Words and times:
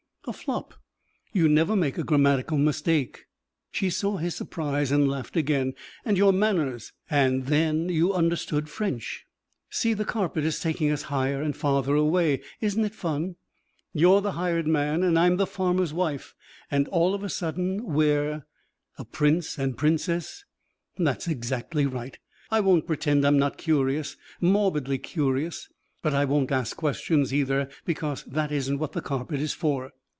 "A 0.27 0.33
flop. 0.33 0.75
You 1.33 1.49
never 1.49 1.75
make 1.75 1.97
a 1.97 2.03
grammatical 2.03 2.59
mistake." 2.59 3.25
She 3.71 3.89
saw 3.89 4.17
his 4.17 4.35
surprise 4.35 4.91
and 4.91 5.09
laughed 5.09 5.35
again. 5.35 5.73
"And 6.05 6.15
your 6.15 6.31
manners 6.31 6.93
and, 7.09 7.47
then, 7.47 7.89
you 7.89 8.13
understood 8.13 8.69
French. 8.69 9.25
See 9.71 9.95
the 9.95 10.05
carpet 10.05 10.43
is 10.45 10.59
taking 10.59 10.91
us 10.91 11.01
higher 11.09 11.41
and 11.41 11.57
farther 11.57 11.95
away. 11.95 12.43
Isn't 12.61 12.85
it 12.85 12.93
fun! 12.93 13.37
You're 13.93 14.21
the 14.21 14.33
hired 14.33 14.67
man 14.67 15.01
and 15.01 15.17
I'm 15.17 15.37
the 15.37 15.47
farmer's 15.47 15.91
wife 15.91 16.35
and 16.69 16.87
all 16.89 17.15
of 17.15 17.23
a 17.23 17.27
sudden 17.29 17.83
we're" 17.83 18.45
"A 18.99 19.05
prince 19.05 19.57
and 19.57 19.75
princess?" 19.75 20.45
"That's 20.99 21.27
exactly 21.27 21.87
right. 21.87 22.19
I 22.51 22.59
won't 22.59 22.85
pretend 22.85 23.25
I'm 23.25 23.39
not 23.39 23.57
curious 23.57 24.17
morbidly 24.39 24.99
curious. 24.99 25.67
But 26.03 26.13
I 26.13 26.25
won't 26.25 26.51
ask 26.51 26.77
questions, 26.77 27.33
either, 27.33 27.69
because 27.85 28.23
that 28.25 28.51
isn't 28.51 28.77
what 28.77 28.91
the 28.91 29.01
carpet 29.01 29.39
is 29.41 29.53
for." 29.53 29.93